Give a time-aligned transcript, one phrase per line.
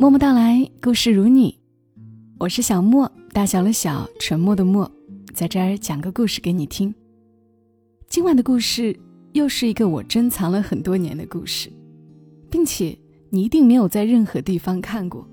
[0.00, 1.54] 默默到来，故事如你，
[2.38, 4.90] 我是小莫，大小的小，沉默的默，
[5.34, 6.94] 在这儿讲个故事给你听。
[8.08, 8.98] 今晚的故事
[9.34, 11.70] 又是一个我珍藏了很多年的故事，
[12.50, 12.96] 并且
[13.28, 15.28] 你一定没有在任何地方看过。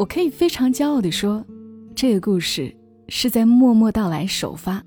[0.00, 1.46] 我可以非常骄傲地说，
[1.94, 2.74] 这个故事
[3.06, 4.82] 是在默默到来首发。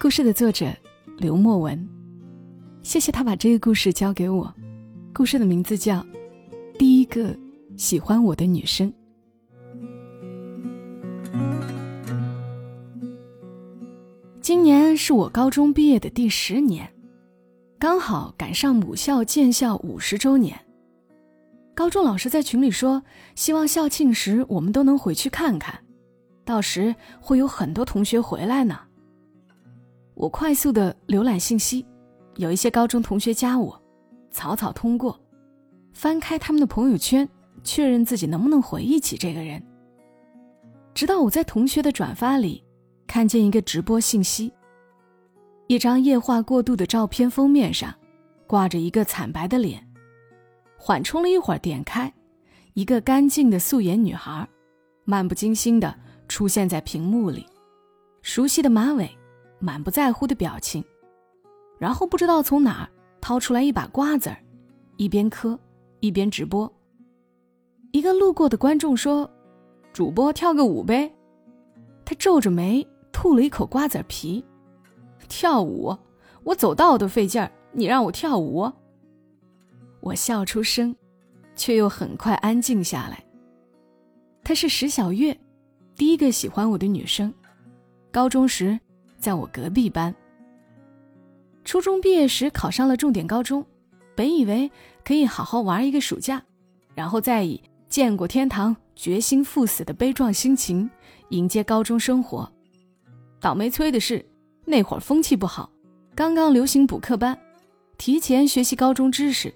[0.00, 0.72] 故事的作者
[1.18, 1.84] 刘墨文，
[2.84, 4.54] 谢谢他把这个故事交给我。
[5.12, 5.96] 故事的名字叫
[6.78, 7.34] 《第一个》。
[7.76, 8.92] 喜欢我的女生。
[14.40, 16.90] 今年是我高中毕业的第十年，
[17.78, 20.58] 刚好赶上母校建校五十周年。
[21.74, 23.02] 高中老师在群里说，
[23.34, 25.78] 希望校庆时我们都能回去看看，
[26.44, 28.78] 到时会有很多同学回来呢。
[30.14, 31.84] 我快速的浏览信息，
[32.36, 33.82] 有一些高中同学加我，
[34.30, 35.20] 草草通过，
[35.92, 37.28] 翻开他们的朋友圈。
[37.66, 39.62] 确认自己能不能回忆起这个人。
[40.94, 42.64] 直到我在同学的转发里
[43.06, 44.50] 看见一个直播信息，
[45.66, 47.92] 一张液化过度的照片，封面上
[48.46, 49.86] 挂着一个惨白的脸。
[50.78, 52.10] 缓冲了一会儿，点开，
[52.74, 54.48] 一个干净的素颜女孩，
[55.04, 55.94] 漫不经心的
[56.28, 57.44] 出现在屏幕里，
[58.22, 59.10] 熟悉的马尾，
[59.58, 60.84] 满不在乎的表情，
[61.78, 62.88] 然后不知道从哪儿
[63.20, 64.38] 掏出来一把瓜子儿，
[64.96, 65.58] 一边嗑
[66.00, 66.72] 一边直播。
[67.96, 69.30] 一个路过的观众说
[69.90, 71.10] ：“主播跳个舞呗。”
[72.04, 74.44] 他皱着眉吐了一口瓜子皮。
[75.28, 75.96] 跳舞？
[76.44, 78.70] 我走道都费劲儿，你让我跳舞？
[80.00, 80.94] 我笑出声，
[81.54, 83.24] 却又很快安静下来。
[84.44, 85.34] 她是石小月，
[85.94, 87.32] 第一个喜欢我的女生。
[88.12, 88.78] 高中时，
[89.18, 90.14] 在我隔壁班。
[91.64, 93.64] 初中毕业时考上了重点高中，
[94.14, 94.70] 本以为
[95.02, 96.42] 可以好好玩一个暑假，
[96.94, 97.58] 然后再以。
[97.88, 100.88] 见过天堂，决心赴死的悲壮心情，
[101.30, 102.50] 迎接高中生活。
[103.40, 104.24] 倒霉催的是，
[104.64, 105.70] 那会儿风气不好，
[106.14, 107.38] 刚刚流行补课班，
[107.96, 109.54] 提前学习高中知识。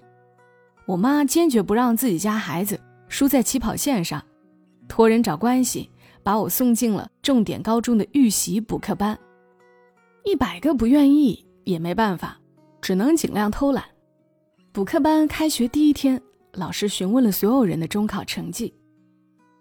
[0.87, 4.23] 我妈坚决不让自己家孩子输在起跑线上，
[4.87, 5.89] 托人找关系
[6.23, 9.17] 把我送进了重点高中的预习补课班。
[10.23, 12.39] 一百个不愿意也没办法，
[12.81, 13.83] 只能尽量偷懒。
[14.71, 16.21] 补课班开学第一天。
[16.53, 18.73] 老师询问了所有人的中考成绩，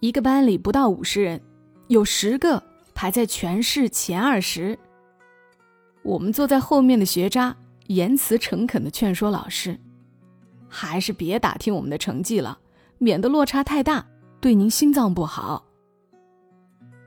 [0.01, 1.41] 一个班里不到五十人，
[1.87, 2.61] 有十个
[2.95, 4.77] 排在全市前二十。
[6.03, 7.57] 我们坐在后面的学渣
[7.87, 9.79] 言辞诚恳地劝说老师
[10.69, 12.59] ：“还是别打听我们的成绩了，
[12.99, 14.05] 免得落差太大，
[14.41, 15.65] 对您心脏不好。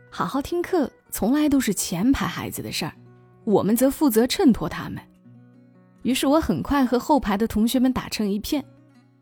[0.10, 2.94] 好好听课从来都是前排孩子的事儿，
[3.44, 5.02] 我们则负责衬托他们。”
[6.04, 8.64] 于是我很快和后排的同学们打成一片。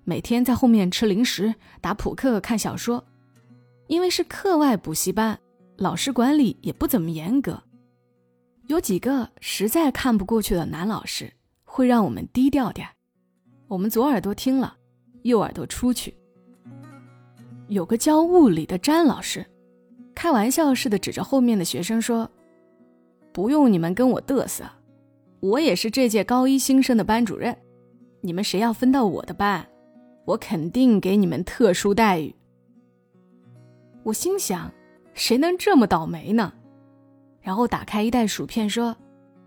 [0.04, 3.04] 每天在后面吃零食、打扑克、看小说，
[3.88, 5.40] 因为是课外补习班，
[5.78, 7.62] 老师管理也不怎么严格。
[8.68, 11.32] 有几个实在看不过去的男老师，
[11.64, 12.88] 会让我们低调点
[13.68, 14.76] 我们左耳朵听了，
[15.24, 16.14] 右耳朵出去。
[17.68, 19.46] 有个教物理的詹老师，
[20.14, 22.30] 开玩笑似的指着后面的学生说
[23.32, 24.66] ：“不用你们跟我嘚瑟，
[25.40, 27.56] 我也是这届高一新生的班主任，
[28.20, 29.66] 你们谁要分到我的班？”
[30.32, 32.34] 我肯定给你们特殊待遇。
[34.04, 34.72] 我心想，
[35.14, 36.54] 谁能这么倒霉呢？
[37.42, 38.96] 然后打开一袋薯片，说：“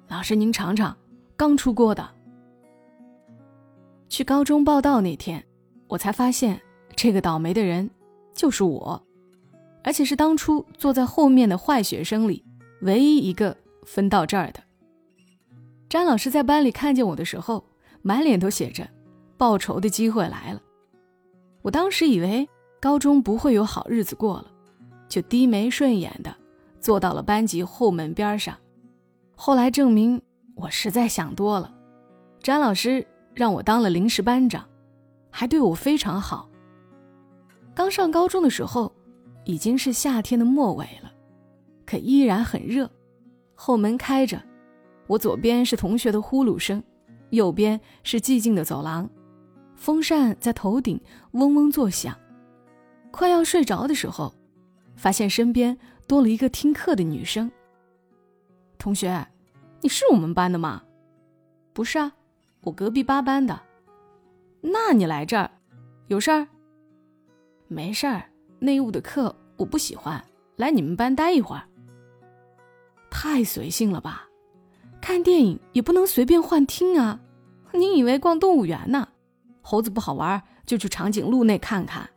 [0.09, 0.97] 老师您尝尝，
[1.37, 2.09] 刚出锅的。”
[4.09, 5.43] 去高中报道那天，
[5.89, 6.61] 我才发现
[6.95, 7.89] 这个倒霉的人
[8.35, 9.03] 就是我，
[9.83, 12.45] 而且是当初坐在后面的坏学生里
[12.83, 14.61] 唯一一个分到这儿的。
[15.89, 17.65] 张老师在班里看见我的时候，
[18.03, 18.87] 满脸都写着。
[19.37, 20.63] 报仇的机会来了，
[21.65, 22.47] 我当时以为
[22.79, 24.51] 高中不会有好日子过了，
[25.09, 26.37] 就低眉顺眼的
[26.79, 28.55] 坐到了班级后门边上。
[29.35, 30.21] 后来证明
[30.55, 31.75] 我实在想多了，
[32.39, 34.69] 詹老师让我当了临时班长，
[35.31, 36.51] 还对我非常好。
[37.75, 38.93] 刚上高中的时候，
[39.47, 41.11] 已经是夏天的末尾了，
[41.87, 42.91] 可依然很热。
[43.55, 44.39] 后门开着，
[45.07, 46.85] 我左边是同学的呼噜声，
[47.31, 49.09] 右边是寂静的走廊。
[49.85, 50.99] 风扇在头顶
[51.33, 52.19] 嗡嗡作响，
[53.11, 54.35] 快要睡着的时候，
[54.97, 55.77] 发现身边
[56.09, 57.53] 多了一个听课的女生。
[58.79, 59.29] 同学，
[59.83, 60.83] 你是我们班的吗？
[61.75, 62.11] 不是啊，
[62.63, 63.61] 我隔壁八班的。
[64.63, 65.51] 那你来这儿，
[66.07, 66.49] 有事儿？
[67.69, 68.25] 没事儿，
[68.61, 70.25] 内务的课我不喜欢，
[70.57, 71.63] 来你们班待一会儿。
[73.11, 74.27] 太随性了吧？
[75.03, 77.21] 看电影也不能随便换厅啊！
[77.75, 79.09] 你以为逛动物园呢？
[79.67, 82.09] 猴子不好玩，就去长颈鹿那看看。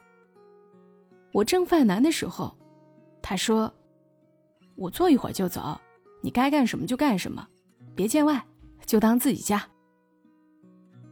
[1.31, 2.53] 我正犯难的时候，
[3.21, 3.73] 他说
[4.75, 5.79] ：“我坐一会儿就走，
[6.21, 7.47] 你该干什么就干什么，
[7.95, 8.45] 别见外，
[8.85, 9.65] 就当自己家。”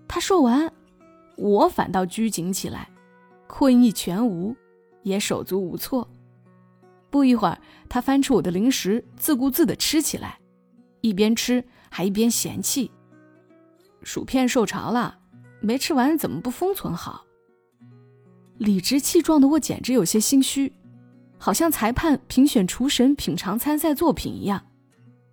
[0.09, 0.69] 他说完，
[1.37, 2.89] 我反倒拘谨起来，
[3.47, 4.53] 困意全无，
[5.03, 6.05] 也手足无措。
[7.09, 10.37] 不一会儿，他翻出我的零食，自顾自地吃起来，
[10.99, 12.91] 一边吃还一边嫌弃
[14.03, 15.17] ：“薯片受潮了，
[15.65, 17.25] 没吃完怎么不封存好？”
[18.57, 20.71] 理直气壮的我简直有些心虚，
[21.37, 24.65] 好像裁判评选厨神品尝参赛作品一样。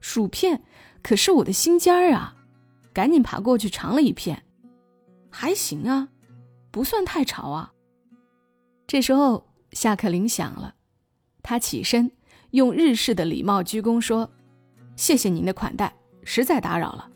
[0.00, 0.64] 薯片
[1.02, 2.34] 可是我的心尖儿啊！
[2.93, 4.43] 赶紧爬过去尝了一片，
[5.31, 6.08] 还行啊，
[6.70, 7.73] 不算太潮啊。
[8.87, 10.75] 这时候下课铃响了，
[11.43, 12.11] 他起身
[12.50, 14.28] 用日式的礼貌鞠躬说
[14.96, 15.94] ：“谢谢您的款待，
[16.25, 17.08] 实在打扰了。”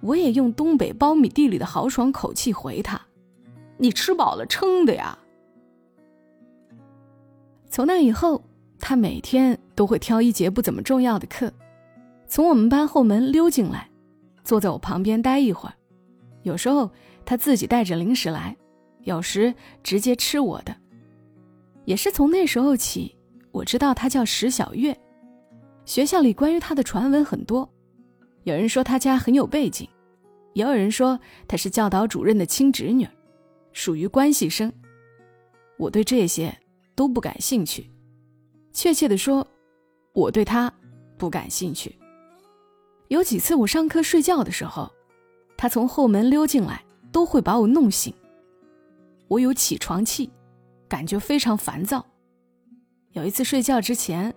[0.00, 3.00] 我也用东北苞米地里的豪爽口气回他
[3.78, 5.18] ：“你吃饱了撑的呀。”
[7.68, 8.42] 从那以后，
[8.78, 11.52] 他每天都会挑一节不怎么重要的课，
[12.26, 13.88] 从我们班后门溜进来，
[14.42, 15.74] 坐在我旁边待一会儿。
[16.42, 16.90] 有时候
[17.24, 18.56] 他自己带着零食来，
[19.02, 20.74] 有时直接吃我的。
[21.84, 23.16] 也是从那时候起，
[23.52, 24.96] 我知道他叫石小月。
[25.84, 27.68] 学校里关于他的传闻很多，
[28.44, 29.88] 有人说他家很有背景，
[30.54, 33.08] 也有人说他是教导主任的亲侄女，
[33.72, 34.72] 属于关系生。
[35.76, 36.56] 我对这些。
[36.96, 37.90] 都不感兴趣，
[38.74, 39.46] 确切的说，
[40.12, 40.70] 我对他
[41.16, 41.98] 不感兴趣。
[43.08, 44.92] 有几次我上课睡觉的时候，
[45.56, 48.12] 他从后门溜进来，都会把我弄醒。
[49.28, 50.30] 我有起床气，
[50.90, 52.04] 感觉非常烦躁。
[53.12, 54.34] 有一次睡觉之前，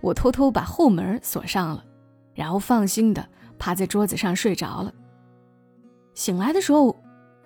[0.00, 1.84] 我偷偷把后门锁上了，
[2.32, 4.92] 然后放心的趴在桌子上睡着了。
[6.14, 6.96] 醒来的时候，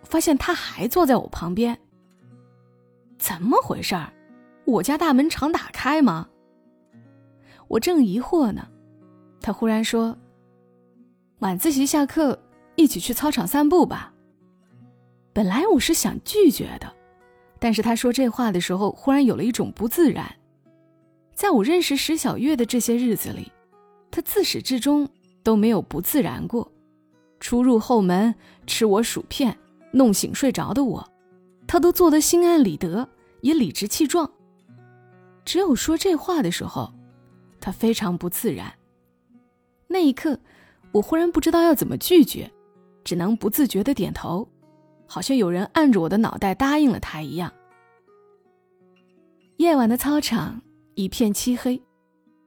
[0.02, 1.78] 发现他还坐在我旁边。
[3.18, 4.12] 怎么回事儿？
[4.64, 6.28] 我家大门常打开吗？
[7.68, 8.68] 我正疑惑呢，
[9.40, 10.16] 他忽然说
[11.40, 12.38] ：“晚自习下课，
[12.76, 14.12] 一起去操场散步吧。”
[15.34, 16.92] 本来我是想拒绝的，
[17.58, 20.36] 但是他说这话的时候，忽然有了一种不自然。
[21.34, 23.50] 在我认识石小月的这些日子里，
[24.10, 25.08] 他自始至终
[25.42, 26.70] 都没有不自然过。
[27.40, 28.34] 出入后门，
[28.66, 29.58] 吃我薯片，
[29.92, 31.12] 弄醒睡着的我，
[31.66, 33.08] 他都做得心安理得，
[33.40, 34.30] 也理直气壮。
[35.44, 36.92] 只有说这话的时候，
[37.60, 38.72] 他非常不自然。
[39.88, 40.38] 那一刻，
[40.92, 42.50] 我忽然不知道要怎么拒绝，
[43.02, 44.48] 只能不自觉的点头，
[45.06, 47.52] 好像有人按着我的脑袋答应了他一样。
[49.56, 50.62] 夜晚的操场
[50.94, 51.82] 一片漆黑，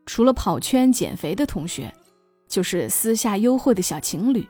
[0.06, 1.94] 除了跑圈减肥的同学，
[2.48, 4.48] 就是私下幽会的小情侣。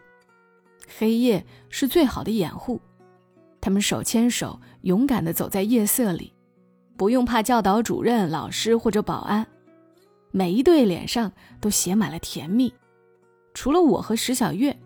[0.98, 2.80] 黑夜是最好的掩护，
[3.60, 6.32] 他们手牵手，勇敢地走在夜色里。
[6.98, 9.46] 不用怕教导主任、老师或者保安，
[10.32, 12.74] 每一对脸上都写满了甜蜜。
[13.54, 14.78] 除了我和石小月，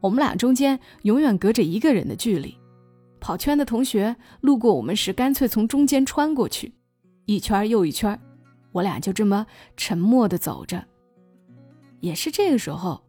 [0.00, 2.56] 我们俩中间永远隔着一个人的距离。
[3.20, 6.74] 跑圈的同学路过我们时，干脆从中间穿过去，
[7.26, 8.20] 一圈又一圈，
[8.72, 9.46] 我俩就这么
[9.76, 10.84] 沉默地走着。
[12.04, 13.02] 也是这个时候，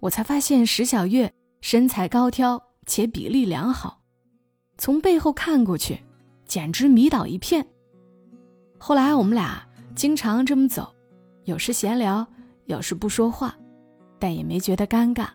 [0.00, 4.00] 我才发现石小月身材高挑且比例良好，
[4.76, 6.00] 从背后看过去，
[6.44, 7.64] 简直迷倒一片。
[8.78, 10.92] 后来我们俩经常这么走，
[11.44, 12.26] 有时闲聊，
[12.64, 13.56] 有时不说话，
[14.18, 15.28] 但也没觉得尴尬。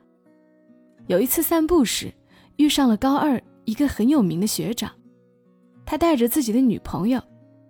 [1.05, 2.13] 有一次散步时，
[2.57, 4.91] 遇上了高二一个很有名的学长，
[5.85, 7.21] 他带着自己的女朋友，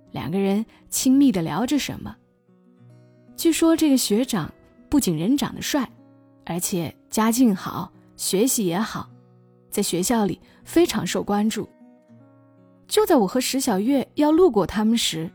[0.10, 2.18] 两个人亲密的聊着什么。
[3.36, 4.52] 据说这个学长
[4.90, 5.90] 不仅人长得帅，
[6.46, 9.10] 而且家境好，学习也好，
[9.70, 11.68] 在学校里非常受关注。
[12.88, 15.30] 就在我和石小月要路过他们时，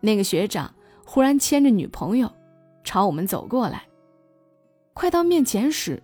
[0.00, 0.74] 那个学长
[1.04, 2.30] 忽然牵着女朋友，
[2.82, 3.84] 朝我们走过来。
[4.92, 6.02] 快到面前时，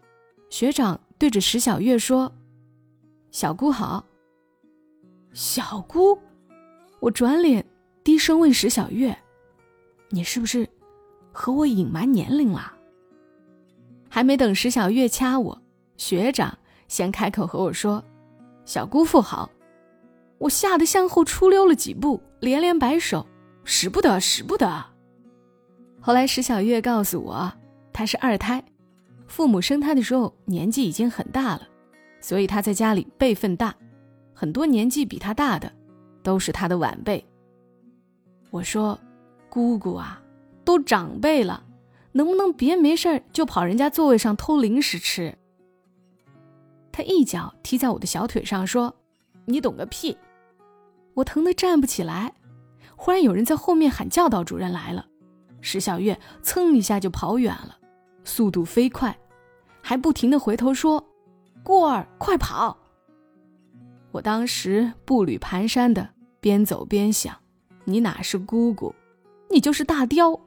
[0.51, 2.33] 学长对着石小月说
[3.33, 4.05] ：“小姑好。”
[5.35, 6.19] 小姑，
[7.01, 7.65] 我转脸
[8.03, 9.17] 低声问石小月
[10.11, 10.67] ：“你是不是
[11.33, 12.73] 和我隐瞒年龄了？”
[14.09, 15.63] 还没等石小月掐我，
[15.97, 16.57] 学长
[16.89, 18.03] 先开口和我说
[18.65, 19.51] ：“小姑父好。”
[20.39, 23.27] 我吓得向后出溜了几步，连连摆手。
[23.71, 24.83] 使不得，使不得。
[26.01, 27.53] 后来石小月告诉我，
[27.93, 28.65] 她是二胎，
[29.27, 31.69] 父母生她的时候年纪已经很大了，
[32.19, 33.75] 所以她在家里辈分大，
[34.33, 35.71] 很多年纪比她大的
[36.23, 37.23] 都是她的晚辈。
[38.51, 38.99] 我说
[39.51, 40.23] ：“姑姑啊，
[40.69, 41.65] 都长辈了，
[42.13, 45.39] 能不能别没事就跑人家座位上偷零食吃？”
[46.93, 48.95] 他一脚踢在我的小腿上，说
[49.49, 50.19] ：“你懂个屁！”
[51.17, 52.35] 我疼得站不起来。
[52.97, 55.07] 忽然有人在后面喊：“教导主任来了！”
[55.63, 57.79] 石小月噌一下就跑远了，
[58.23, 59.19] 速度飞快，
[59.81, 61.03] 还不停的回头说
[61.65, 62.77] ：“过儿，快跑！”
[64.13, 66.11] 我当时步履蹒跚的，
[66.41, 67.35] 边走边想
[67.87, 68.95] ：“你哪是姑姑，
[69.49, 70.39] 你就是大雕。”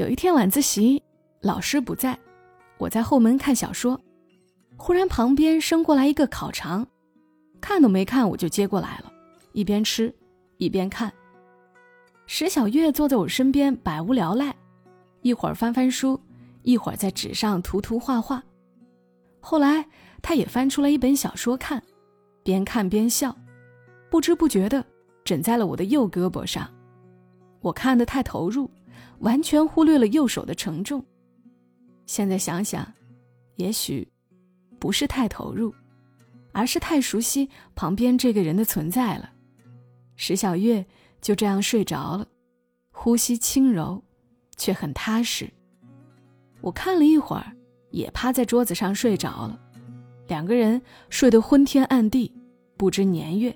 [0.00, 1.02] 有一天晚自习，
[1.42, 2.18] 老师不在，
[2.78, 4.00] 我在后门看小说，
[4.78, 6.88] 忽然旁边伸过来一个烤肠，
[7.60, 9.12] 看都没看我就接过来了，
[9.52, 10.10] 一边吃
[10.56, 11.12] 一边看。
[12.24, 14.56] 石小月坐在我身边，百无聊赖，
[15.20, 16.18] 一会儿翻翻书，
[16.62, 18.42] 一会儿在纸上涂涂画画。
[19.38, 19.86] 后来，
[20.22, 21.82] 她也翻出了一本小说看，
[22.42, 23.36] 边看边笑，
[24.08, 24.82] 不知不觉的
[25.26, 26.66] 枕在了我的右胳膊上。
[27.60, 28.70] 我看得太投入，
[29.20, 31.02] 完全忽略了右手的承重。
[32.04, 32.86] 现在想想，
[33.56, 34.06] 也许
[34.78, 35.74] 不是太投入，
[36.52, 39.30] 而是太熟悉旁边这个人的存在了。
[40.16, 40.84] 石小月。
[41.22, 42.26] 就这样睡着了，
[42.92, 44.02] 呼吸轻柔，
[44.56, 45.52] 却很踏实。
[46.62, 47.52] 我看了一会儿，
[47.90, 49.60] 也趴在桌子上睡着了。
[50.28, 52.34] 两个人睡得昏天暗地，
[52.78, 53.54] 不知年月。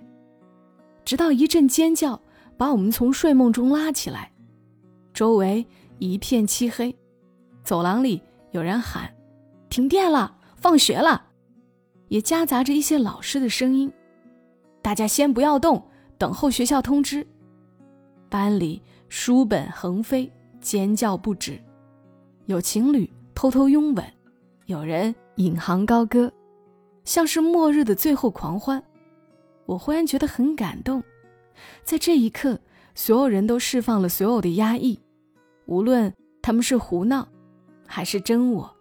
[1.06, 2.21] 直到一阵尖叫
[2.59, 4.30] 把我们从睡梦中拉起来，
[5.14, 5.64] 周围
[5.99, 6.94] 一片漆黑，
[7.62, 9.14] 走廊里有人喊
[9.71, 11.28] ：“停电了，放学了！”
[12.09, 13.90] 也夹杂着一些老师的声音
[14.83, 15.83] ：“大家先不要动，
[16.18, 17.26] 等候学校通知。”
[18.28, 20.30] 班里书本横飞，
[20.61, 21.62] 尖叫不止，
[22.47, 24.04] 有情侣偷偷拥吻，
[24.66, 26.33] 有人引吭高歌，
[27.04, 28.83] 像是末日的最后狂欢。
[29.66, 31.02] 我忽然觉得很感动，
[31.85, 32.59] 在这一刻，
[32.94, 35.00] 所有人都释放了所有的压抑，
[35.66, 37.26] 无论他们是胡闹，
[37.87, 38.75] 还是真我。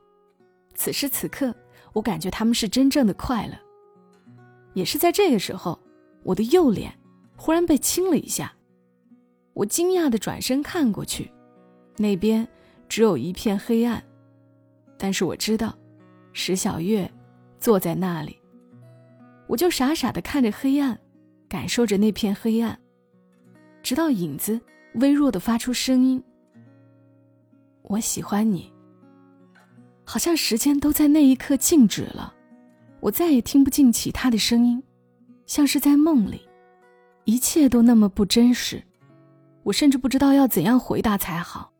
[0.76, 1.54] 此时此刻，
[1.94, 3.54] 我感觉他们是真正的快乐。
[4.74, 5.80] 也是在这个时候，
[6.24, 6.94] 我的右脸
[7.36, 8.54] 忽然被亲了一下。
[9.54, 11.32] 我惊讶的转身看过去，
[11.98, 12.48] 那边
[12.90, 14.04] 只有一片黑暗，
[14.98, 15.78] 但是我知道，
[16.32, 17.10] 石小月
[17.60, 18.40] 坐在那里。
[19.46, 21.00] 我就傻傻的看着黑暗，
[21.48, 22.80] 感受着那片黑暗，
[23.84, 24.60] 直到影子
[24.96, 26.24] 微弱的发出声音
[27.84, 28.72] ：“我喜欢你。”
[30.06, 32.34] 好像时间都在那一刻静止了，
[33.00, 34.84] 我再也听不进其他的声音，
[35.46, 36.42] 像是在梦里，
[37.24, 38.84] 一切都那么不真实。
[39.64, 41.72] 我甚至不知道要怎样回答才好。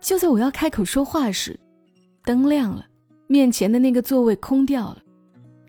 [0.00, 1.58] 就在我要开口说话时，
[2.24, 2.84] 灯亮了，
[3.28, 4.98] 面前的那个座位空掉了。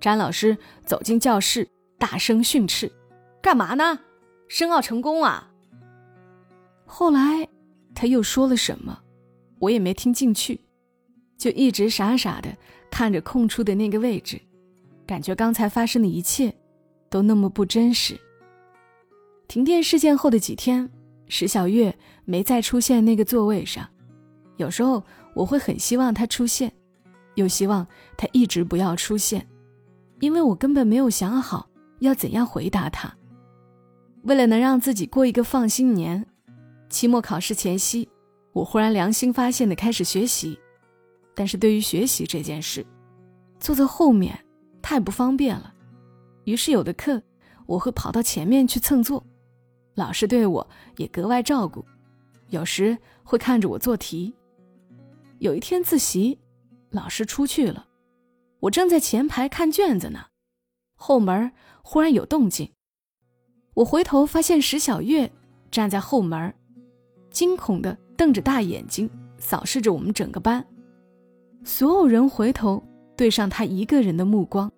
[0.01, 2.91] 詹老师走进教室，大声训斥
[3.39, 3.99] ：“干嘛呢？
[4.47, 5.47] 申奥成功啊！”
[6.85, 7.47] 后来
[7.93, 8.99] 他又说了什么，
[9.59, 10.61] 我也没听进去，
[11.37, 12.55] 就一直傻傻的
[12.89, 14.41] 看着空出的那个位置，
[15.05, 16.53] 感觉刚才发生的一切
[17.09, 18.19] 都那么不真实。
[19.47, 20.89] 停电事件后的几天。
[21.27, 23.89] 石小月没再出现那个座位上，
[24.57, 26.71] 有时候我会很希望她出现，
[27.33, 29.43] 又希望她一直不要出现，
[30.19, 33.11] 因为我根本没有想好要怎样回答她。
[34.21, 36.23] 为了能让自己过一个放心年，
[36.89, 38.07] 期末考试前夕，
[38.55, 40.57] 我忽然良心发现的开始学习，
[41.33, 42.85] 但是对于学习这件事，
[43.59, 44.45] 坐在后面
[44.81, 45.73] 太不方便了，
[46.45, 47.21] 于是有的课
[47.65, 49.21] 我会跑到前面去蹭坐。
[49.95, 51.83] 老师对我也格外照顾，
[52.47, 54.33] 有时会看着我做题。
[55.39, 56.39] 有一天自习，
[56.91, 57.85] 老师出去了，
[58.61, 60.27] 我正在前排看卷子呢，
[60.95, 62.71] 后门忽然有动静。
[63.73, 65.29] 我回头发现石小月
[65.69, 66.55] 站在后门，
[67.29, 70.65] 惊恐的瞪着大眼睛扫视着我们整个班，
[71.63, 72.83] 所有人回头
[73.15, 74.71] 对上他一个人的目光。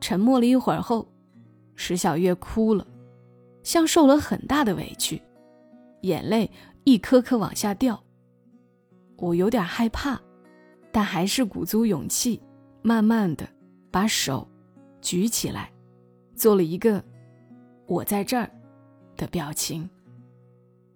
[0.00, 1.06] 沉默了一会儿后，
[1.74, 2.86] 石小月哭了。
[3.62, 5.20] 像受了很大的委屈，
[6.00, 6.50] 眼泪
[6.84, 8.02] 一颗颗往下掉。
[9.18, 10.18] 我有点害怕，
[10.90, 12.40] 但还是鼓足勇气，
[12.80, 13.46] 慢慢的
[13.90, 14.48] 把手
[15.02, 15.70] 举起来，
[16.34, 17.04] 做了一个
[17.86, 18.50] “我在这儿”
[19.14, 19.88] 的表情。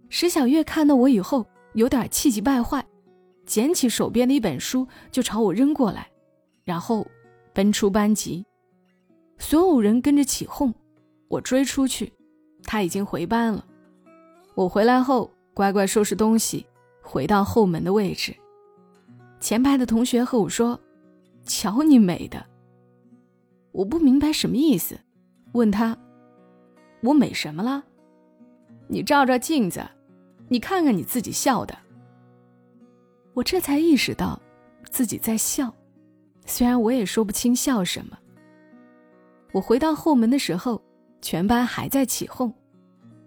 [0.09, 2.87] 石小月看到我以后，有点气急败坏，
[3.47, 6.09] 捡起手边的一本书就朝我扔过来，
[6.65, 7.07] 然后
[7.53, 8.45] 奔出班级，
[9.39, 10.73] 所有人跟着起哄，
[11.29, 12.13] 我追出去。
[12.63, 13.65] 他已经回班了，
[14.55, 16.65] 我回来后乖乖收拾东西，
[17.03, 18.35] 回到后门的位置。
[19.41, 20.81] 前排的同学和我说
[21.45, 22.47] ：“瞧你美的。”
[23.73, 24.99] 我不明白什么意思，
[25.53, 25.99] 问他
[27.03, 27.85] ：“我美什么了？”
[28.89, 29.83] 你照照镜子，
[30.49, 31.77] 你看看你自己笑的。
[33.33, 34.41] 我这才意识到
[34.91, 35.75] 自己在笑，
[36.47, 38.19] 虽然我也说不清笑什么。
[39.53, 40.83] 我回到后门的时候。
[41.23, 42.53] 全班还在起哄，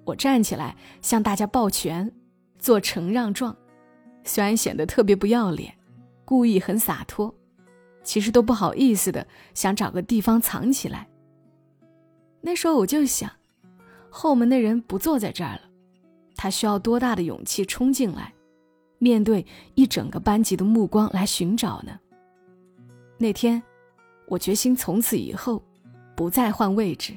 [0.06, 2.12] 我站起来向大家抱拳，
[2.60, 3.58] 做承让状，
[4.24, 5.74] 虽然显得特别不要脸，
[6.24, 7.34] 故意很洒脱，
[8.04, 11.10] 其实都不好意思的想找个地方藏起来。
[12.40, 13.32] 那时候我就想，
[14.20, 15.62] 后门的人不坐在这儿了，
[16.36, 18.34] 他需要多大的勇气冲进来，
[18.98, 19.46] 面对
[19.76, 22.00] 一整个班级的目光来寻找呢？
[23.20, 23.62] 那天，
[24.28, 25.62] 我决心从此以后
[26.16, 27.16] 不再换位置。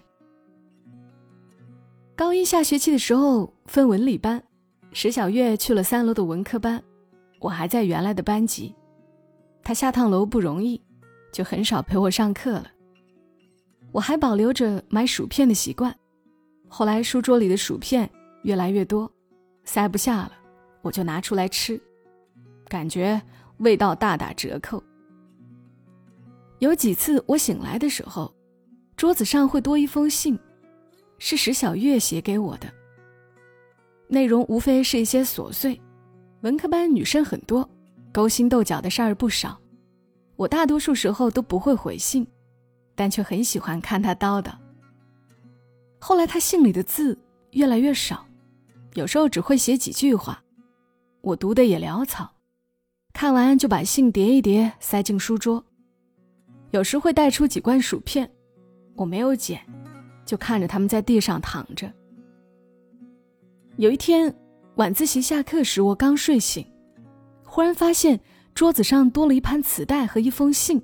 [2.15, 4.45] 高一下学期的时候分文理班，
[4.93, 6.83] 石小月去了三楼的文科班，
[7.39, 8.75] 我还在原来的班级。
[9.63, 10.79] 她下趟楼不容易，
[11.33, 12.67] 就很少陪我上课了。
[13.91, 15.97] 我还保留着买薯片的习惯，
[16.73, 18.09] 后来书桌里的薯片
[18.45, 19.11] 越来越多，
[19.65, 20.33] 塞不下了，
[20.83, 21.79] 我就拿出来吃，
[22.69, 23.21] 感觉
[23.59, 24.83] 味道大打折扣。
[26.61, 28.33] 有几次我醒来的时候，
[28.97, 30.39] 桌子上会多一封信。
[31.23, 32.73] 是石小月写给我的，
[34.09, 35.79] 内容无非是一些琐碎。
[36.41, 37.69] 文科班女生很多，
[38.11, 39.61] 勾心斗角的事儿不少。
[40.37, 42.27] 我大多数时候都不会回信，
[42.95, 44.51] 但却很喜欢看她叨叨。
[46.01, 47.17] 后来他信里的字
[47.53, 48.27] 越来越少，
[48.95, 50.43] 有时候只会写几句话，
[51.21, 52.33] 我读的也潦草。
[53.13, 55.65] 看完就把信叠一叠，塞进书桌。
[56.71, 58.31] 有时会带出几罐薯片，
[58.97, 59.61] 我没有捡。
[60.25, 61.93] 就看着他们在地上躺着。
[63.77, 64.33] 有一天
[64.77, 66.65] 晚自习下课时，我刚睡醒，
[67.45, 68.21] 忽然发现
[68.55, 70.81] 桌子上多了一盘磁带和一封信。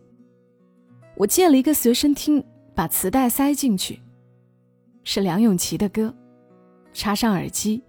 [1.15, 2.45] 我借了一个随身听，
[2.75, 4.01] 把磁带塞进去，
[5.09, 6.13] 是梁咏琪的歌，
[6.93, 7.81] 插上耳机，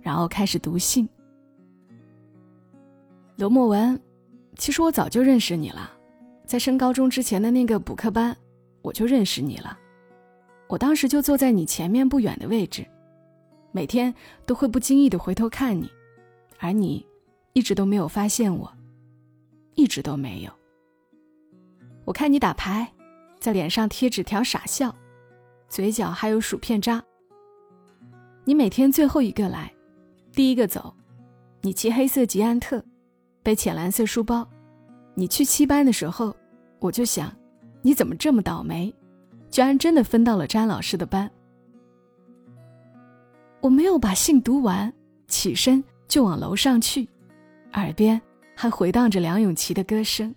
[0.00, 1.08] 然后开始读信。
[3.34, 4.00] 罗莫文，
[4.56, 5.90] 其实我早就认识你了，
[6.46, 8.34] 在升高中之前的那个补课班，
[8.80, 9.76] 我就认识你了。
[10.68, 12.86] 我当时就坐在你前面不远的位置，
[13.72, 14.14] 每天
[14.46, 15.90] 都会不经意的回头看你，
[16.60, 17.04] 而你
[17.54, 18.72] 一直都没有发现我，
[19.74, 20.52] 一直都没有。
[22.04, 22.92] 我看你打牌，
[23.40, 24.94] 在脸上贴纸条傻笑，
[25.72, 27.02] 嘴角还有薯片渣。
[28.44, 29.72] 你每天最后一个来，
[30.30, 30.94] 第一个走，
[31.62, 32.84] 你骑黑色吉安特，
[33.42, 34.46] 背浅蓝色书包。
[35.14, 36.36] 你去七班的时候，
[36.78, 37.34] 我就想，
[37.80, 38.94] 你怎么这么倒霉？
[39.50, 41.30] 居然真的分到了詹老师的班。
[43.62, 44.92] 我没有把信读完，
[45.26, 47.08] 起身就往楼上去，
[47.72, 48.20] 耳边
[48.54, 50.34] 还回荡着梁咏琪的歌声。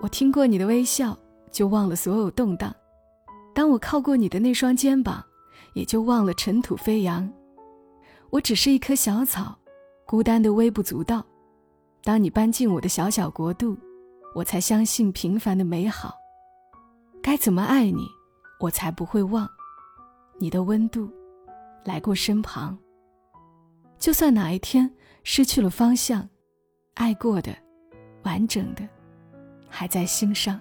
[0.00, 1.14] 我听过你的微笑，
[1.50, 2.72] 就忘了所有动荡；
[3.54, 5.22] 当我靠过你的那双肩膀，
[5.74, 7.30] 也就忘了尘土飞扬。
[8.30, 9.58] 我只是一棵小草，
[10.06, 11.24] 孤单的微不足道。
[12.02, 13.76] 当你搬进我的小小国度，
[14.34, 16.14] 我才相信平凡的美好。
[17.22, 18.08] 该怎么爱你，
[18.58, 19.48] 我才不会忘
[20.38, 21.08] 你的温度，
[21.84, 22.76] 来过身旁。
[23.98, 24.90] 就算哪一天
[25.22, 26.28] 失去了方向，
[26.94, 27.54] 爱过的，
[28.24, 28.88] 完整的，
[29.68, 30.58] 还在心上。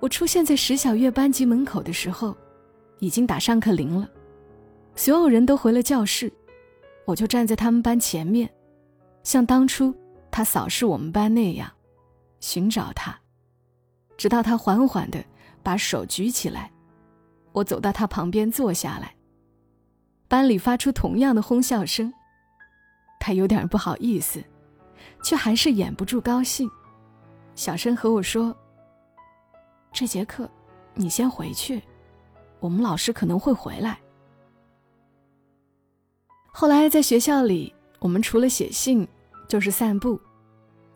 [0.00, 2.34] 我出现在石小月班级门口的时候，
[2.98, 4.08] 已经打上课铃了，
[4.96, 6.32] 所有人都回了教室，
[7.04, 8.50] 我就站在他们班前面，
[9.22, 9.94] 像当初
[10.30, 11.70] 他扫视我们班那样，
[12.40, 13.16] 寻找他。
[14.16, 15.22] 直到他缓缓地
[15.62, 16.70] 把手举起来，
[17.52, 19.14] 我走到他旁边坐下来。
[20.28, 22.12] 班里发出同样的哄笑声。
[23.18, 24.42] 他有点不好意思，
[25.22, 26.70] 却还是掩不住高兴，
[27.54, 28.56] 小声和我说
[29.92, 30.48] ：“这节课
[30.94, 31.82] 你先回去，
[32.58, 33.98] 我们老师可能会回来。”
[36.52, 39.06] 后来在学校里，我们除了写信
[39.48, 40.20] 就是散步，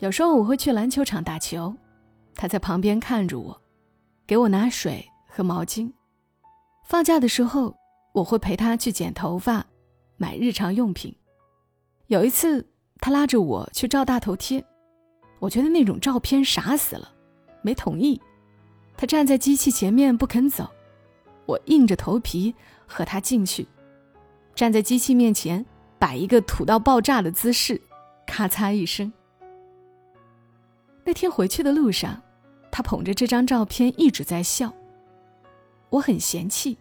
[0.00, 1.74] 有时候我会去篮球场打球。
[2.34, 3.60] 他在旁边看着我，
[4.26, 5.92] 给我拿水和毛巾。
[6.84, 7.74] 放假的时候，
[8.12, 9.64] 我会陪他去剪头发、
[10.16, 11.14] 买日常用品。
[12.08, 14.62] 有一次，他拉着我去照大头贴，
[15.38, 17.12] 我觉得那种照片傻死了，
[17.62, 18.20] 没同意。
[18.96, 20.70] 他站在机器前面不肯走，
[21.46, 22.54] 我硬着头皮
[22.86, 23.66] 和他进去，
[24.54, 25.64] 站在机器面前
[25.98, 27.80] 摆一个土到爆炸的姿势，
[28.26, 29.12] 咔嚓一声。
[31.04, 32.22] 那天回去的路上，
[32.70, 34.72] 他捧着这张照片一直在笑。
[35.90, 36.78] 我很嫌弃，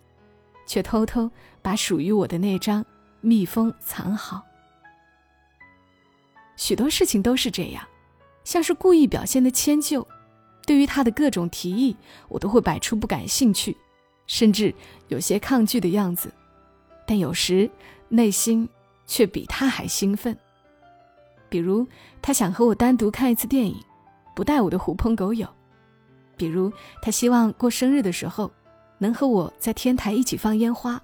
[0.65, 1.29] 却偷偷
[1.61, 2.85] 把属于我的那张
[3.21, 4.43] 密封藏好。
[6.55, 7.85] 许多事情都是这样，
[8.43, 10.07] 像是故意表现的迁就。
[10.65, 11.95] 对于他的各种提议，
[12.27, 13.75] 我都会摆出不感兴趣，
[14.27, 14.73] 甚至
[15.07, 16.33] 有些抗拒的样子。
[17.05, 17.69] 但有时
[18.09, 18.67] 内心
[19.05, 20.37] 却比他还兴奋。
[21.49, 21.85] 比如，
[22.21, 23.75] 他想和我单独看一次电影。
[24.35, 25.47] 不带我的狐朋狗友，
[26.35, 26.73] 比如
[27.03, 28.51] 他希望过生日的时候，
[28.97, 30.99] 能和我在天台一起放烟花，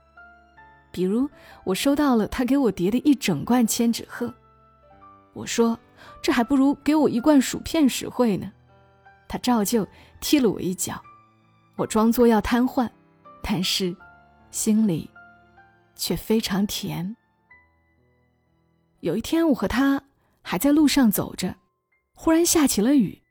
[0.91, 1.29] 比如
[1.63, 4.33] 我收到了他给我叠的一整罐千纸鹤，
[5.33, 5.77] 我说
[6.23, 8.51] 这还不如给我一罐薯片实惠呢。
[9.29, 9.87] 他照旧
[10.19, 11.01] 踢了我一脚，
[11.77, 12.89] 我装作要瘫痪，
[13.41, 13.95] 但是
[14.49, 15.09] 心里
[15.95, 17.15] 却非常甜。
[19.01, 20.01] 有一天，我和他
[20.41, 21.55] 还在路上走着，
[22.13, 23.21] 忽然下起了雨，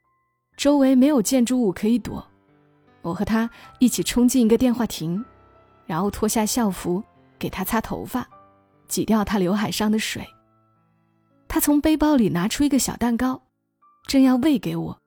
[0.57, 2.27] 周围没有建筑物可以躲。
[3.03, 5.23] 我和他一起冲进一个电话亭，
[5.85, 7.03] 然后脱下校服
[7.39, 8.27] 给他擦头发，
[8.87, 10.25] 挤掉他刘海上的水。
[11.49, 13.43] 他从背包里拿出一个小蛋糕，
[14.07, 15.01] 正要喂给我。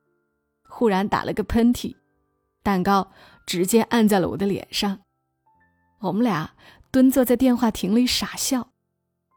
[0.73, 1.93] 忽然打了个喷嚏，
[2.63, 3.11] 蛋糕
[3.45, 4.99] 直接按在了我的脸上。
[5.99, 6.49] 我们俩
[6.89, 8.69] 蹲坐在电话亭里傻笑。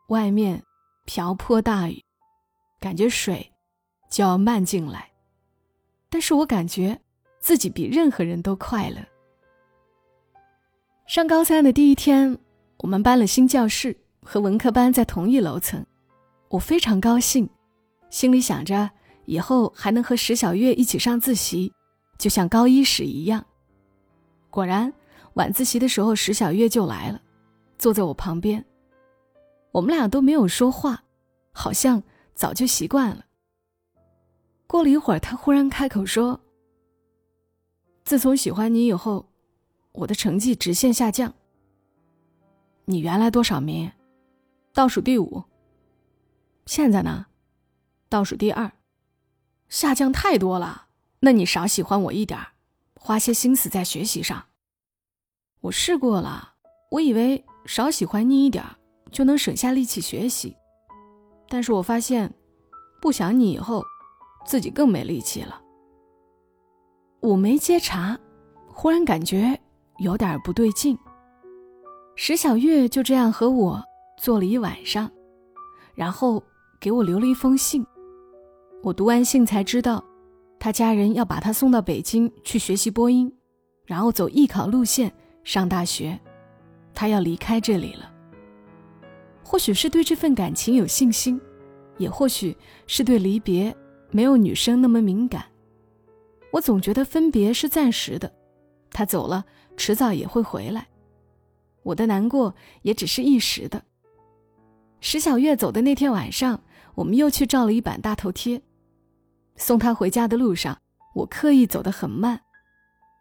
[0.09, 0.62] 外面
[1.05, 2.05] 瓢泼大雨，
[2.79, 3.53] 感觉水
[4.09, 5.11] 就要漫进来，
[6.09, 7.01] 但是我感觉
[7.40, 9.05] 自己比任何人都快乐。
[11.07, 12.38] 上高三的第一天，
[12.79, 15.85] 我们搬了新教室，和文科班在同一楼层，
[16.51, 17.51] 我非常高兴，
[18.09, 18.90] 心里想着。
[19.26, 21.72] 以后还能和石小月一起上自习，
[22.18, 23.44] 就像高一时一样。
[24.50, 24.92] 果然，
[25.34, 27.20] 晚自习的时候，石小月就来了，
[27.78, 28.64] 坐在我旁边。
[29.72, 31.02] 我们俩都没有说话，
[31.52, 32.02] 好像
[32.34, 33.24] 早就习惯了。
[34.66, 36.40] 过了一会儿，他忽然开口说
[38.04, 39.26] ：“自从喜欢你以后，
[39.92, 41.34] 我的成绩直线下降。
[42.84, 43.90] 你原来多少名？
[44.72, 45.42] 倒数第五。
[46.66, 47.26] 现在呢？
[48.08, 48.70] 倒数第二。”
[49.68, 50.87] 下降太多了，
[51.20, 52.38] 那你少喜欢我一点
[52.94, 54.46] 花些心思在学习上。
[55.61, 56.55] 我试过了，
[56.90, 58.64] 我以为少喜欢你一点
[59.11, 60.57] 就能省下力气学习，
[61.48, 62.33] 但是我发现，
[63.00, 63.83] 不想你以后，
[64.46, 65.61] 自己更没力气了。
[67.20, 68.18] 我没接茬，
[68.68, 69.59] 忽然感觉
[69.98, 70.98] 有点不对劲。
[72.16, 73.83] 石小月就这样和我
[74.18, 75.11] 坐了一晚上，
[75.94, 76.42] 然后
[76.79, 77.85] 给我留了一封信。
[78.85, 80.05] 我读完信才知道，
[80.61, 83.35] 他家人要把他送到北京去学习播音，
[83.87, 85.11] 然后走艺考路线
[85.42, 86.20] 上大学，
[86.92, 88.12] 他要离开这里了。
[89.42, 91.40] 或许是对这份感情有信心，
[91.97, 92.55] 也或许
[92.87, 93.75] 是对离别
[94.11, 95.47] 没有女生那么敏感。
[96.53, 98.31] 我总觉得分别是暂时的，
[98.90, 99.47] 他走了，
[99.79, 100.87] 迟早也会回来。
[101.85, 103.83] 我的难过也只是一时的。
[105.01, 106.62] 石小月走的那天晚上，
[106.94, 108.61] 我们又去照了一版大头贴。
[109.57, 110.79] 送他回家的路上，
[111.14, 112.40] 我刻意走得很慢，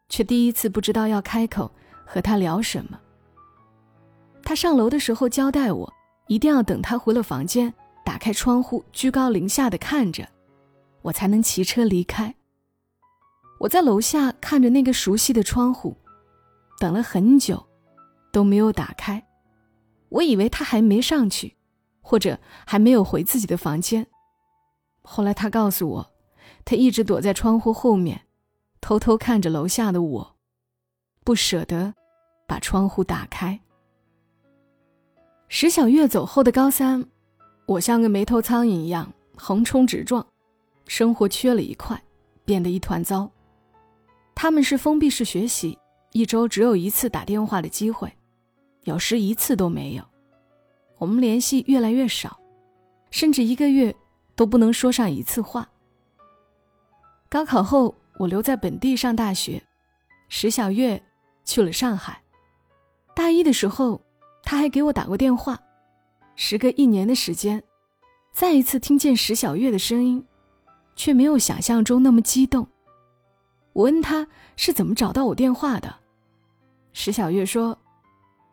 [0.10, 1.72] 却第一次不知道要开口
[2.06, 3.00] 和他聊什么。
[4.44, 5.94] 他上楼的时候交代我，
[6.28, 10.28] 一定要等他回了房间，打开窗户，居高临下的看着，
[11.04, 12.34] 我才能骑车离开。
[13.60, 15.96] 我在楼下看着那个熟悉的窗户，
[16.80, 17.66] 等了很久，
[18.32, 19.26] 都没有打开。
[20.10, 21.56] 我以为他还没上去，
[22.02, 24.08] 或者还没有回自己的房间。
[25.04, 26.13] 后来他告诉我。
[26.66, 28.22] 他一直躲在窗户后面，
[28.80, 30.36] 偷偷看着楼下的我，
[31.24, 31.94] 不舍得
[32.48, 33.60] 把窗户打开。
[35.50, 37.06] 石小月走后的高三，
[37.66, 40.26] 我像个没头苍蝇一样横冲直撞，
[40.88, 42.02] 生活缺了一块，
[42.44, 43.30] 变得一团糟。
[44.34, 45.78] 他们是封闭式学习，
[46.12, 48.12] 一周只有一次打电话的机会，
[48.84, 50.04] 有时一次都没有。
[50.98, 52.40] 我们联系越来越少，
[53.12, 53.96] 甚至一个月
[54.36, 55.70] 都不能说上一次话。
[57.34, 59.60] 高考后，我留在本地上大学，
[60.30, 61.02] 石小月
[61.44, 62.22] 去了上海。
[63.16, 64.00] 大一的时候，
[64.44, 65.60] 他还给我打过电话。
[66.36, 67.64] 时隔一年的时间，
[68.34, 70.24] 再一次听见石小月的声音，
[70.96, 72.68] 却没有想象中那么激动。
[73.74, 75.96] 我问他是怎么找到我电话的，
[76.92, 77.76] 石小月说：“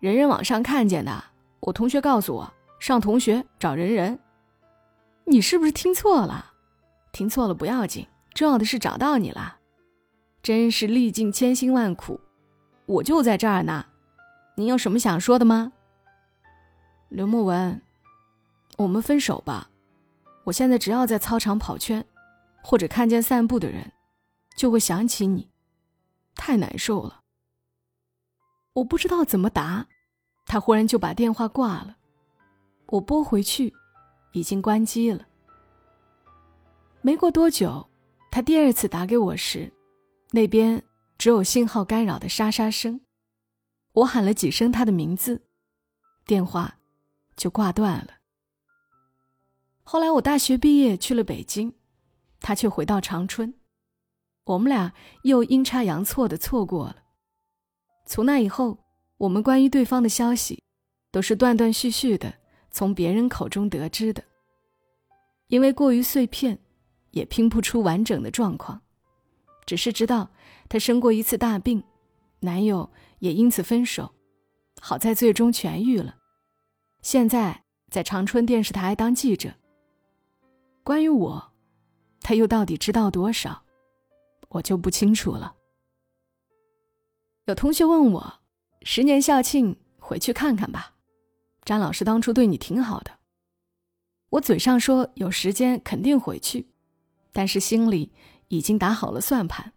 [0.01, 1.23] 人人网上看见的，
[1.61, 4.19] 我同学告诉我，上同学找人人。”
[5.29, 6.53] 你是不是听错了？
[7.13, 8.07] 听错了不要紧。
[8.41, 9.59] 重要的是找到你了，
[10.43, 12.19] 真是历尽千辛万苦，
[12.87, 13.85] 我就在这儿呢。
[14.55, 15.73] 你有什么想说的吗？
[17.11, 17.83] 刘墨文，
[18.79, 19.69] 我们分手吧。
[20.45, 22.03] 我现在只要在操场跑圈，
[22.63, 23.93] 或者看见散步的人，
[24.57, 25.51] 就会想起你，
[26.35, 27.21] 太难受了。
[28.73, 29.87] 我不知道怎么答，
[30.47, 31.99] 他忽然就把电话挂了。
[32.87, 33.75] 我拨回去，
[34.33, 35.27] 已经关机了。
[37.03, 37.90] 没过多久。
[38.31, 39.73] 他第二次打给我时，
[40.31, 40.83] 那边
[41.19, 43.01] 只有信号干扰的沙沙声。
[43.93, 45.43] 我喊了几声他的名字，
[46.25, 46.79] 电话
[47.37, 48.15] 就挂断了。
[49.83, 51.75] 后来我大学毕业去了北京，
[52.41, 53.53] 他却回到长春，
[54.45, 54.93] 我们俩
[55.25, 56.97] 又阴差阳错的错过了。
[58.07, 58.79] 从那以后，
[59.17, 60.63] 我们关于对方的消息
[61.11, 62.33] 都是断断续续的
[62.71, 64.23] 从别人口中得知的。
[65.49, 66.57] 因为过于碎片，
[67.11, 68.81] 也拼不出完整的状况，
[69.67, 70.31] 只是知道
[70.69, 71.83] 她生过一次大病，
[72.41, 74.15] 男友也因此分手，
[74.81, 76.17] 好在最终痊愈了，
[77.03, 79.55] 现在在长春电视台当记者。
[80.83, 81.53] 关于我，
[82.21, 83.65] 他又到底知道多少，
[84.49, 85.55] 我就不清楚了。
[87.47, 88.41] 有同学问我，
[88.83, 90.95] 十年校庆回去看看吧，
[91.65, 93.19] 张老师当初对你挺好的。
[94.31, 96.69] 我嘴上说有时间肯定回去，
[97.33, 98.13] 但是心里
[98.49, 99.73] 已经打好了算盘。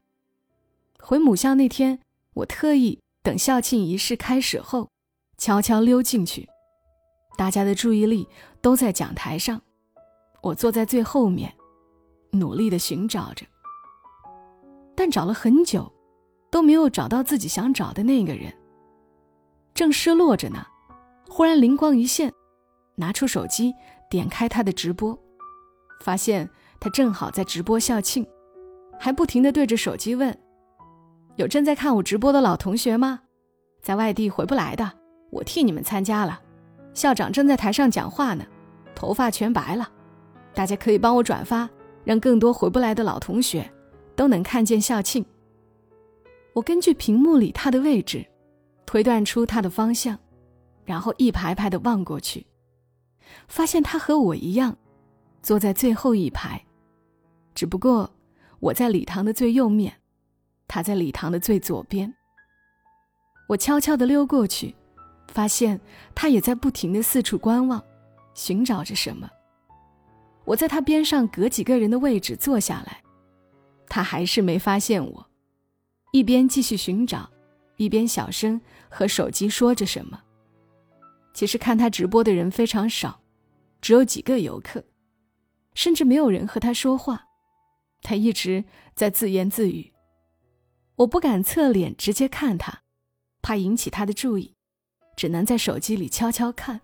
[0.99, 1.99] 回母校那天，
[2.35, 4.89] 我特意等校庆仪式开始后，
[5.37, 6.49] 悄悄溜进去。
[7.37, 8.27] 大家的注意力
[8.61, 9.61] 都在讲台上，
[10.41, 11.53] 我坐在最后面，
[12.31, 13.45] 努力的寻找着，
[14.95, 15.91] 但找了很久。
[16.53, 18.53] 都没有找到自己想找的那个人。
[19.73, 20.63] 正失落着呢，
[21.27, 22.31] 忽然灵光一现，
[22.93, 23.73] 拿出手机
[24.07, 25.17] 点开他的直播，
[26.03, 26.47] 发现
[26.83, 28.27] 他正好在直播校庆，
[28.99, 30.37] 还不停的对着手机问
[31.37, 33.21] ：“有正在看我直播的老同学吗？
[33.81, 34.91] 在外地回不来的，
[35.31, 36.41] 我替你们参加了。
[36.93, 38.45] 校长正在台上讲话呢，
[38.93, 39.89] 头发全白了，
[40.53, 41.69] 大家可以帮我转发，
[42.03, 43.71] 让更多回不来的老同学
[44.13, 45.25] 都能看见校庆。”
[46.51, 48.25] 我根据屏幕里他的位置，
[48.85, 50.19] 推断出他的方向，
[50.83, 52.45] 然后一排排的望过去，
[53.47, 54.75] 发现他和我一样，
[55.41, 56.61] 坐在最后一排，
[57.53, 58.09] 只不过
[58.59, 59.93] 我在礼堂的最右面，
[60.67, 62.13] 他在礼堂的最左边。
[63.47, 64.73] 我悄悄的溜过去，
[65.27, 65.79] 发现
[66.15, 67.83] 他也在不停的四处观望，
[68.33, 69.29] 寻找着什么。
[70.45, 73.01] 我在他边上隔几个人的位置坐下来，
[73.87, 75.25] 他还是没发现我。
[76.11, 77.29] 一边继续寻找，
[77.77, 80.21] 一边小声和手机说着什么。
[81.33, 83.19] 其实看他直播的人非常少，
[83.81, 84.83] 只有几个游客，
[85.73, 87.25] 甚至没有人和他说话。
[88.03, 88.63] 他一直
[88.93, 89.91] 在自言自语。
[90.97, 92.83] 我不敢侧脸直接看他，
[93.41, 94.53] 怕引起他的注意，
[95.15, 96.79] 只能在手机里悄悄看。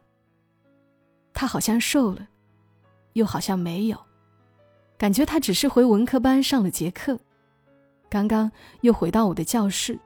[1.34, 2.28] 他好像瘦了，
[3.14, 3.98] 又好像没有，
[4.98, 7.20] 感觉他只是回文科班上了节课。
[8.10, 8.52] 刚刚
[8.82, 10.00] 又回到我的教室，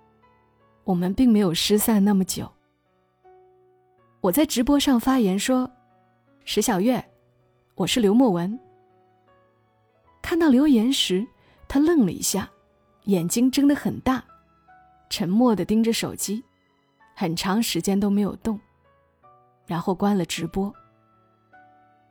[0.83, 2.51] 我们并没有失散那么久。
[4.19, 5.71] 我在直播上发言说
[6.43, 7.03] ：“石小月，
[7.75, 8.59] 我是刘墨文。”
[10.33, 11.27] 看到留言时，
[11.67, 12.49] 他愣了一下，
[13.03, 14.23] 眼睛睁得很大，
[15.07, 16.43] 沉默的盯着手机，
[17.13, 18.59] 很长时间都没有动，
[19.67, 20.73] 然后关了直播。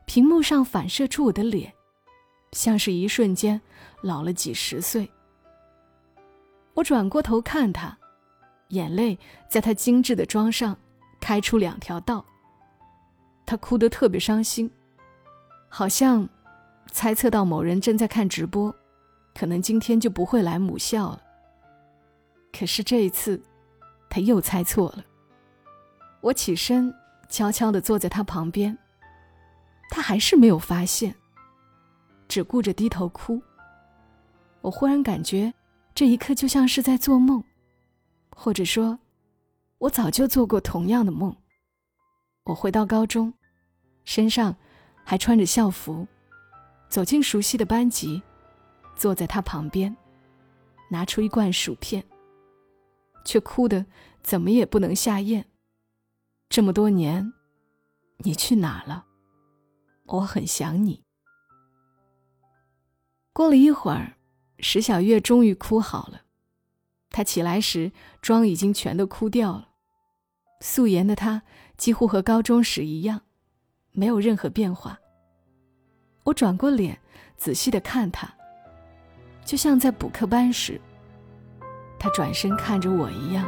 [0.05, 1.73] 屏幕上反射出我的脸，
[2.53, 3.59] 像是一瞬间
[4.01, 5.11] 老了几十岁。
[6.75, 7.97] 我转过头看他，
[8.69, 10.77] 眼泪在他精致的妆上
[11.19, 12.25] 开出两条道。
[13.45, 14.71] 他哭得特别伤心，
[15.67, 16.29] 好像
[16.91, 18.73] 猜测到某人正在看直播，
[19.33, 21.21] 可能今天就不会来母校了。
[22.51, 23.41] 可是这一次，
[24.09, 25.03] 他又猜错了。
[26.21, 26.93] 我起身，
[27.29, 28.77] 悄悄地坐在他旁边，
[29.89, 31.15] 他还是没有发现，
[32.27, 33.41] 只顾着低头哭。
[34.61, 35.53] 我忽然感觉。
[35.95, 37.43] 这一刻就像是在做梦，
[38.35, 38.97] 或者说，
[39.77, 41.35] 我早就做过同样的梦。
[42.45, 43.31] 我回到高中，
[44.03, 44.55] 身上
[45.03, 46.07] 还穿着校服，
[46.93, 48.21] 走进熟悉的班级，
[48.95, 49.97] 坐在他旁边，
[50.91, 52.05] 拿出一罐薯片，
[53.25, 53.83] 却哭得
[54.21, 55.43] 怎么也不能下咽。
[56.49, 57.33] 这么多年，
[58.17, 59.07] 你去哪了？
[60.05, 61.03] 我很想你。
[63.33, 64.13] 过了一会儿。
[64.59, 66.21] 石小月终于哭好了，
[67.09, 69.69] 她起来时妆已经全都哭掉了，
[70.61, 71.41] 素颜的她
[71.75, 73.23] 几乎和高中时一样，
[73.91, 74.99] 没有任何变化。
[76.23, 76.97] 我转过脸，
[77.35, 78.33] 仔细的看他，
[79.43, 80.79] 就像在补课班时，
[81.99, 83.45] 他转身看着我一样。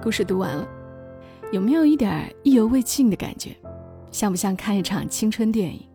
[0.00, 0.66] 故事读完了，
[1.52, 3.54] 有没有一点意犹未尽的感觉？
[4.10, 5.87] 像不像看一场青春电影？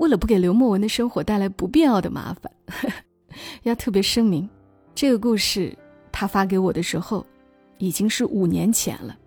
[0.00, 2.50] 为了不给刘墨文的生活带来不必要的麻烦，
[3.64, 4.48] 要特别声明，
[4.94, 5.76] 这个故事
[6.10, 7.24] 他发给我的时候，
[7.76, 9.18] 已经是五年前了。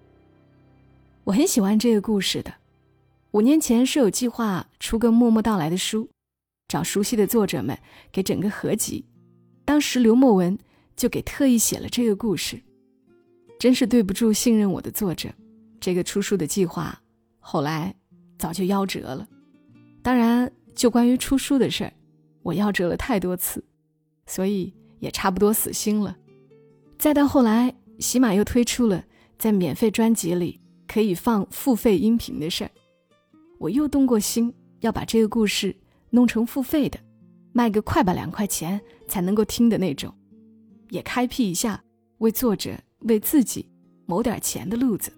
[1.25, 2.51] 我很喜欢这个故事的。
[3.33, 6.09] 五年前是有计划出个默默到来的书，
[6.67, 7.77] 找熟悉的作者们
[8.12, 9.05] 给整个合集。
[9.63, 10.57] 当时刘墨文
[10.95, 12.59] 就给特意写了这个故事。
[13.59, 15.29] 真是对不住信任我的作者，
[15.79, 16.99] 这个出书的计划
[17.39, 17.93] 后来
[18.39, 19.27] 早就夭折了。
[20.01, 21.93] 当然，就关于出书的事儿，
[22.41, 23.63] 我夭折了太多次，
[24.25, 26.17] 所以也差不多死心了。
[26.97, 29.03] 再到后来，喜马又推出了
[29.38, 32.71] 在免费专辑里可以放付费音频的事儿，
[33.59, 35.75] 我又动过心要把这个故事
[36.09, 36.99] 弄成付费的，
[37.51, 40.13] 卖个快吧两块钱才能够听的那种，
[40.89, 41.83] 也开辟一下
[42.19, 43.69] 为作者为自己
[44.05, 45.12] 谋点钱的路子。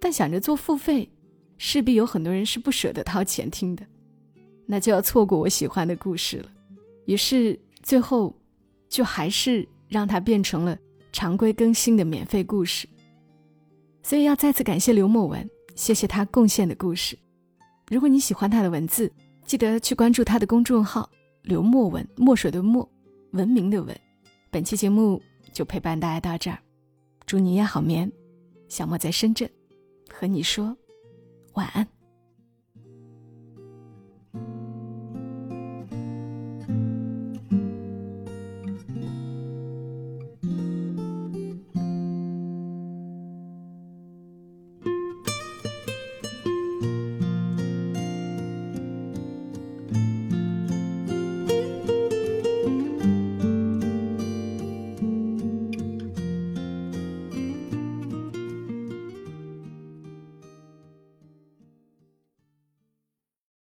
[0.00, 1.10] 但想着做付费，
[1.56, 3.86] 势必有很多人是不舍得掏钱听的，
[4.66, 6.48] 那就要错过我喜欢的故事了。
[7.06, 8.34] 于是最后，
[8.88, 9.68] 就还是。
[9.92, 10.74] 让它变成了
[11.12, 12.88] 常规更新的免费故事，
[14.02, 17.14] 所以要再次感谢刘墨文，谢谢他贡献的故事。
[17.90, 19.12] 如果你喜欢他的文字，
[19.44, 21.10] 记得去关注他的公众号
[21.44, 22.90] “刘墨文”，墨水的墨，
[23.32, 23.94] 文明的文。
[24.50, 25.20] 本期节目
[25.52, 26.58] 就陪伴大家到这儿，
[27.26, 28.10] 祝你夜好眠。
[28.70, 29.46] 小莫在深圳，
[30.08, 30.74] 和你说
[31.52, 31.86] 晚安。